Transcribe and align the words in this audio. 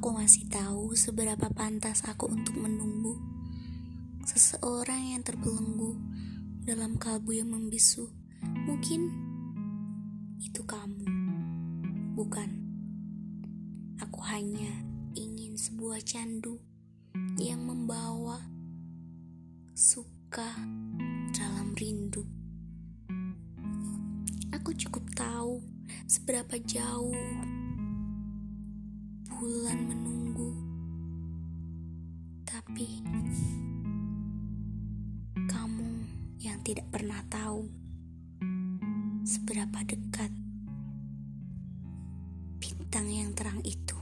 Aku 0.00 0.16
masih 0.16 0.48
tahu 0.48 0.96
seberapa 0.96 1.52
pantas 1.52 2.00
aku 2.08 2.32
untuk 2.32 2.56
menunggu 2.56 3.20
seseorang 4.24 5.12
yang 5.12 5.20
terbelenggu 5.20 5.92
dalam 6.64 6.96
kalbu 6.96 7.36
yang 7.36 7.52
membisu. 7.52 8.08
Mungkin 8.40 9.12
itu 10.40 10.64
kamu, 10.64 11.04
bukan? 12.16 12.48
Aku 14.00 14.24
hanya 14.24 14.72
ingin 15.12 15.60
sebuah 15.60 16.00
candu 16.00 16.56
yang 17.36 17.60
membawa 17.60 18.40
suka 19.76 20.48
dalam 21.36 21.76
rindu. 21.76 22.24
Aku 24.56 24.72
cukup 24.72 25.04
tahu 25.12 25.60
seberapa 26.08 26.56
jauh 26.56 27.12
bulan 29.40 29.88
menunggu, 29.88 30.52
tapi 32.44 33.00
kamu 35.48 35.88
yang 36.44 36.60
tidak 36.60 36.84
pernah 36.92 37.24
tahu 37.32 37.64
seberapa 39.24 39.80
dekat 39.88 40.28
bintang 42.60 43.08
yang 43.08 43.32
terang 43.32 43.64
itu. 43.64 43.99